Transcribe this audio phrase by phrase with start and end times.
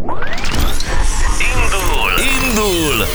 [0.00, 0.16] Indul!
[2.42, 3.06] Indul!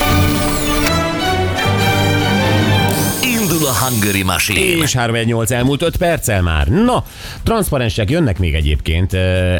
[3.22, 4.60] Indul a Hungary Machine!
[4.60, 6.68] És 318 elmúlt 5 perccel már.
[6.68, 7.04] Na,
[7.42, 9.12] transzparensek jönnek még egyébként,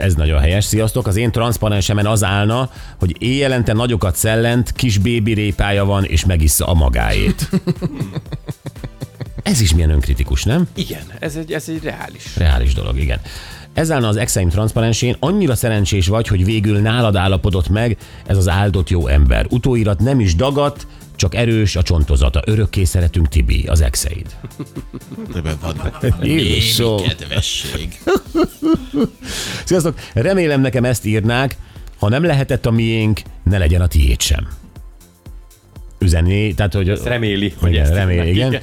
[0.02, 0.64] ez nagyon helyes.
[0.64, 6.24] Sziasztok, az én transzparensemen az állna, hogy éjjelente nagyokat szellent, kis bébi répája van, és
[6.24, 7.48] megissza a magáét.
[9.46, 10.68] Ez is milyen önkritikus, nem?
[10.74, 12.36] Igen, ez egy, ez egy reális.
[12.36, 13.20] Reális dolog, igen.
[13.72, 17.96] Ez állna az Exeim transzparensén, annyira szerencsés vagy, hogy végül nálad állapodott meg
[18.26, 19.46] ez az áldott jó ember.
[19.48, 22.42] Utóirat nem is dagat, csak erős a csontozata.
[22.46, 24.26] Örökké szeretünk Tibi, az exeid.
[25.36, 25.92] Ebben van
[26.22, 27.02] Jézusom.
[27.02, 27.98] kedvesség.
[29.64, 29.98] Sziasztok!
[30.12, 31.56] Remélem nekem ezt írnák,
[31.98, 34.48] ha nem lehetett a miénk, ne legyen a tiéd sem.
[36.06, 36.88] Üzenni, tehát hogy...
[36.88, 38.48] Ezt reméli, hogy igen, ezt reméli, igen.
[38.48, 38.62] igen.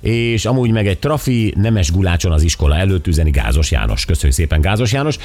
[0.00, 4.04] És amúgy meg egy trafi nemes gulácson az iskola előtt üzeni Gázos János.
[4.04, 5.16] Köszönjük szépen, Gázos János.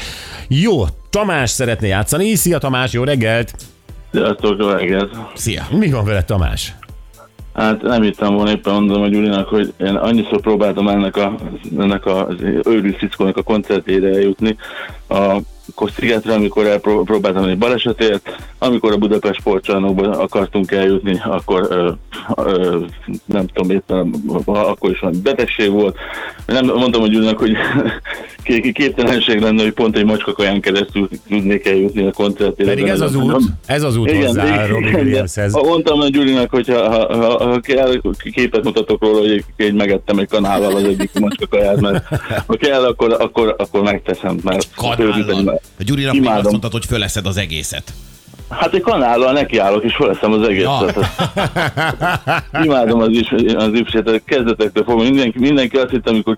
[0.47, 2.35] Jó, Tamás szeretné játszani.
[2.35, 3.53] Szia Tamás, jó reggelt!
[4.11, 5.11] Sziasztok, jó reggelt!
[5.35, 5.67] Szia.
[5.71, 6.73] Mi van veled Tamás?
[7.53, 11.35] Hát nem hittem volna éppen mondom a Gyurinak, hogy én annyiszor próbáltam ennek, a,
[11.77, 14.57] ennek az őrült fickónak a koncertére eljutni,
[15.09, 15.37] a
[15.79, 21.91] akkor Szigetre, amikor elpróbáltam egy balesetért, amikor a Budapest sportcsarnokba akartunk eljutni, akkor ö,
[22.35, 22.79] ö,
[23.25, 24.13] nem tudom éppen,
[24.45, 25.97] akkor is van betegség volt.
[26.45, 27.57] Nem mondtam a Gyurinak, hogy
[28.73, 32.69] képtelenség lenne, hogy pont egy macskakaján keresztül tudnék eljutni a koncertére.
[32.69, 35.53] Pedig ez az út, ez az út hozzá Robbie Williamshez.
[35.53, 38.01] mondtam a Gyurinak, hogy ha, ha, ha, ha kell,
[38.33, 42.05] képet mutatok róla, hogy egy megettem egy kanállal az egyik macskakaját, mert
[42.47, 45.61] ha kell, akkor, akkor, akkor megteszem, mert Kanállal.
[45.79, 47.93] A Gyurinak még azt mondtad, hogy föleszed az egészet.
[48.49, 50.99] Hát egy kanállal nekiállok, és feleszem az egészet.
[52.63, 55.05] Imádom az, is, az ipsét, kezdetektől fogom.
[55.05, 56.35] Mindenki, mindenki azt hitte, amikor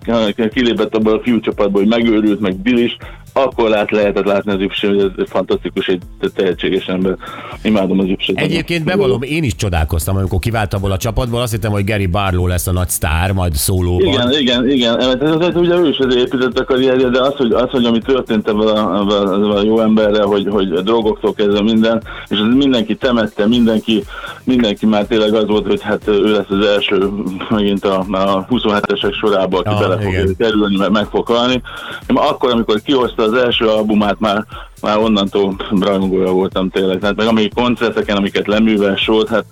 [0.52, 2.96] kilépett abból a fiúcsapatból, hogy megőrült, meg bilis,
[3.32, 6.02] akkor lát, lehetett látni az ipsét, hogy ez fantasztikus, egy
[6.34, 7.16] tehetséges ember.
[7.62, 8.38] Imádom az ipsét.
[8.38, 12.46] Egyébként bevallom, én is csodálkoztam, amikor kivált abból a csapatból, azt hittem, hogy Gary Barlow
[12.46, 14.06] lesz a nagy sztár, majd szólóban.
[14.06, 15.00] Igen, igen, igen.
[15.00, 17.84] Ez, ez, ez ugye ő is azért épített a karrierje, de az, hogy, az, hogy
[17.84, 22.38] ami történt ebben a, ebben a, a jó emberrel, hogy, hogy drogoktól kezdve minden, és
[22.38, 24.04] ez mindenki temette, mindenki,
[24.44, 27.10] mindenki már tényleg az volt, hogy hát ő lesz az első
[27.50, 31.62] megint a, a 27-esek sorába, aki Ah, bele fog kerülni, meg meg fog halni.
[32.06, 34.44] Én akkor, amikor kihozta az első albumát, már
[34.82, 36.98] már onnantól rajongója voltam tényleg.
[36.98, 39.44] Tehát meg amelyik koncerteken, amiket leművelsolt, hát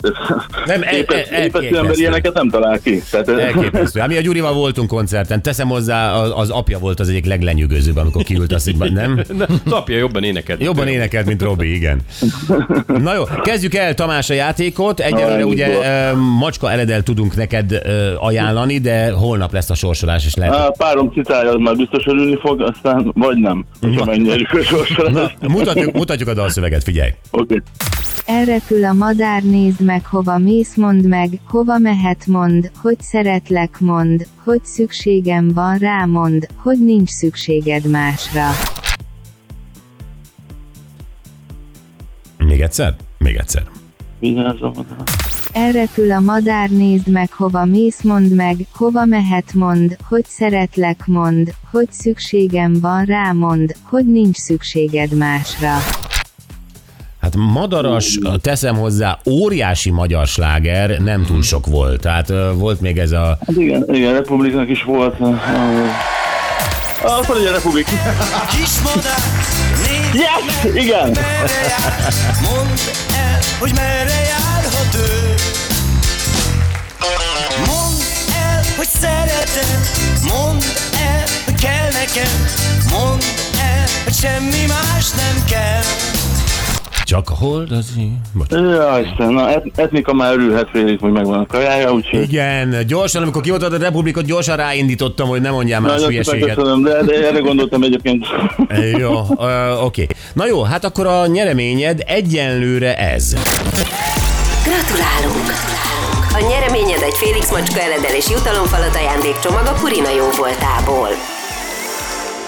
[0.67, 1.77] Nem, el- épes, el- épes elképesztő.
[1.77, 3.03] ember ilyeneket nem talál ki.
[3.11, 4.01] Tehát, Elképesztő.
[4.01, 7.97] Hát mi a Gyurival voltunk koncerten, teszem hozzá, az, az apja volt az egyik leglenyűgözőbb,
[7.97, 9.21] amikor kiült a színpad, nem?
[9.65, 10.63] Az apja jobban énekelt.
[10.63, 12.01] Jobban énekelt, mint Robi, igen.
[12.87, 15.01] Na jó, kezdjük el Tamás a játékot.
[15.01, 15.69] Egyelőre ugye
[16.13, 17.83] ö, macska eledel tudunk neked
[18.19, 22.61] ajánlani, de holnap lesz a sorsolás, és lehet, párom citája az már biztos örülni fog,
[22.61, 23.65] aztán vagy nem,
[24.05, 25.20] megnyerjük a sorsolást.
[25.41, 27.11] Na, mutatjuk, mutatjuk a dalszöveget, figyelj.
[27.31, 27.63] Oké.
[28.27, 34.27] Elrepül a madár, nézd meg, hova mész, mondd meg, hova mehet, mond, hogy szeretlek, mond,
[34.45, 38.51] hogy szükségem van rá, mond, hogy nincs szükséged másra.
[42.39, 42.97] Még egyszer?
[43.19, 43.80] Még egyszer.
[44.21, 44.73] Vigyázzam.
[45.53, 51.55] Elrepül a madár, nézd meg, hova mész, mondd meg, hova mehet, mond, hogy szeretlek, mond,
[51.71, 55.77] hogy szükségem van rá, mond, hogy nincs szükséged másra.
[57.21, 62.01] Hát madaras, teszem hozzá, óriási magyar sláger, nem túl sok volt.
[62.01, 63.39] Tehát volt még ez a...
[63.47, 65.21] Hát igen, igen, Republiknak is volt.
[67.03, 67.87] akkor ugye Republik.
[68.51, 69.19] Kismadár,
[70.13, 70.75] Yes!
[70.85, 71.17] Igen!
[72.43, 72.69] mondd
[73.61, 75.35] hogy merre járhat ő.
[77.67, 78.01] Mondd
[78.43, 79.81] el, hogy szeretem,
[80.23, 80.63] mondd
[81.01, 82.47] el, hogy kell nekem,
[82.91, 83.21] mondd
[83.61, 85.80] el, hogy semmi más nem kell.
[87.11, 87.93] Csak a hold az...
[88.33, 88.51] Bocs.
[88.51, 92.23] Ja, Isten, na, et, etnika már örülhet félig, hogy megvan a kajája, úgyhogy...
[92.23, 96.55] Igen, gyorsan, amikor kivoltad a Republikot, gyorsan ráindítottam, hogy nem mondjál más hülyeséget.
[96.55, 98.27] köszönöm, de, de erre gondoltam egyébként.
[99.01, 100.07] Jó, ö, oké.
[100.33, 103.35] Na jó, hát akkor a nyereményed egyenlőre ez.
[104.65, 105.49] Gratulálunk!
[106.33, 111.09] A nyereményed egy Félix Macska eledel és jutalomfalat ajándékcsomag a Purina jó voltából.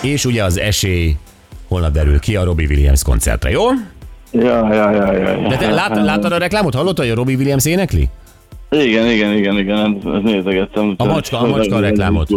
[0.01, 1.17] És ugye az esély
[1.69, 3.65] holnap derül ki a Robbie Williams koncertre, jó?
[4.33, 5.31] Ja, ja, ja, ja.
[5.31, 5.49] ja.
[5.49, 6.75] De te lát, láttad a reklámot?
[6.75, 8.09] Hallottad, hogy a Robbie Williams énekli?
[8.71, 10.95] Igen, igen, igen, igen, ezt nézegettem.
[10.97, 12.29] A macska- a macska reklámot.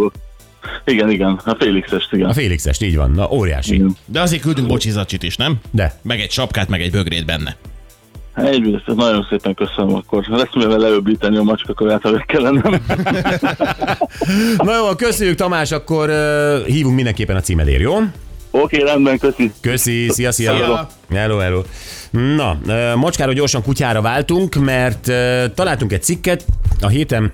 [0.85, 2.29] Igen, igen, a Félixest, igen.
[2.29, 3.11] A Félixest, így van.
[3.11, 3.73] Na, óriási.
[3.73, 3.95] Igen.
[4.05, 5.55] De azért küldünk bocsizacsit is, nem?
[5.71, 5.93] De.
[6.01, 7.55] Meg egy sapkát, meg egy bögrét benne.
[8.35, 12.61] Egyrészt, nagyon szépen köszönöm, akkor lesz mivel leöblíteni a macskakaját, ha meg kellene.
[14.57, 17.95] Na jó, köszönjük Tamás, akkor uh, hívunk mindenképpen a címedér, jó?
[18.61, 19.51] Oké, rendben, köszi.
[19.61, 20.55] Köszi, szia, szia.
[20.55, 20.87] Szia.
[21.09, 21.61] Hello, hello.
[22.11, 25.11] Na, ö, macskáról gyorsan kutyára váltunk, mert
[25.53, 26.45] találtunk egy cikket
[26.81, 27.33] a héten,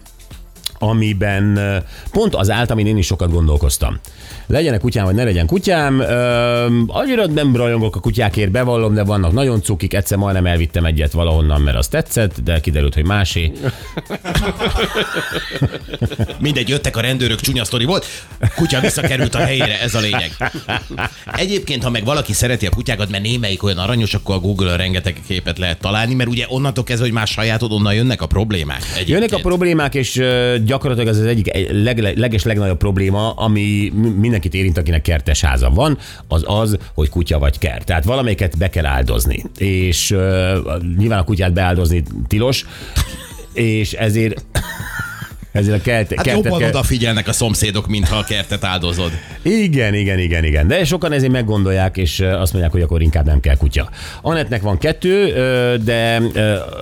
[0.82, 1.60] amiben
[2.12, 4.00] pont az állt, amin én is sokat gondolkoztam.
[4.48, 6.04] Legyen kutyám, vagy ne legyen kutyám,
[6.88, 11.62] annyira nem rajongok a kutyákért, bevallom, de vannak nagyon cukik, egyszer majdnem elvittem egyet valahonnan,
[11.62, 13.52] mert az tetszett, de kiderült, hogy másé.
[16.40, 18.06] Mindegy, jöttek a rendőrök, csúnya sztori volt,
[18.56, 20.32] kutya visszakerült a helyére, ez a lényeg.
[21.34, 25.22] Egyébként, ha meg valaki szereti a kutyákat, mert némelyik olyan aranyos, akkor a Google-on rengeteg
[25.28, 28.82] képet lehet találni, mert ugye onnantól kezdve, hogy más sajátod, onnan jönnek a problémák.
[28.84, 29.08] Egyébként.
[29.08, 30.24] Jönnek a problémák, és
[30.72, 35.70] gyakorlatilag ez az egyik egy- leg, leges legnagyobb probléma, ami mindenkit érint, akinek kertes háza
[35.70, 35.98] van,
[36.28, 37.86] az az, hogy kutya vagy kert.
[37.86, 39.44] Tehát valamelyiket be kell áldozni.
[39.58, 40.20] És uh,
[40.98, 42.66] nyilván a kutyát beáldozni tilos,
[43.54, 44.46] és ezért
[45.52, 46.70] ezért a kert, Hát kertet jobban kell...
[46.70, 49.12] odafigyelnek a szomszédok, mintha a kertet áldozod.
[49.42, 50.68] Igen, igen, igen, igen.
[50.68, 53.90] De sokan ezért meggondolják, és azt mondják, hogy akkor inkább nem kell kutya.
[54.22, 55.26] Anetnek van kettő,
[55.84, 56.22] de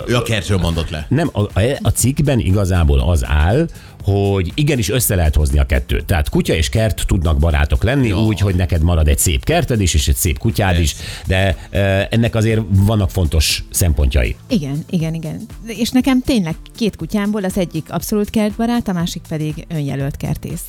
[0.06, 1.06] Ő a kertről mondott le.
[1.08, 3.66] nem, a, a- a cikkben igazából az áll,
[4.02, 6.04] hogy igenis össze lehet hozni a kettőt.
[6.04, 8.22] Tehát kutya és kert tudnak barátok lenni, Ja.
[8.22, 10.94] úgy, hogy neked marad egy szép kerted is, és egy szép kutyád is,
[11.26, 14.36] de e, ennek azért vannak fontos szempontjai.
[14.48, 15.40] Igen, igen, igen.
[15.66, 20.62] És nekem tényleg két kutyámból az egyik abszolút kertbarát, a másik pedig önjelölt kertész.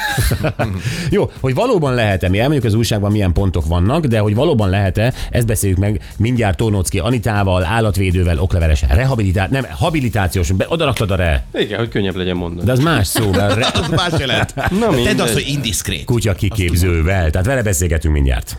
[1.10, 5.12] Jó, hogy valóban lehet-e, mi elmondjuk az újságban milyen pontok vannak, de hogy valóban lehet-e,
[5.30, 9.46] ezt beszéljük meg mindjárt Tornocki Anitával, állatvédővel, okleveles rehabilitá...
[9.50, 12.66] nem, habilitációs, be, oda raktad a re, Igen, hogy könnyebb legyen mondani.
[12.66, 14.54] de az más szó, mert re, Az más jelent.
[14.54, 16.04] Na Tedd azt, hogy indiszkrét.
[16.04, 18.56] kutya kiképzővel, tehát vele beszélgetünk mindjárt.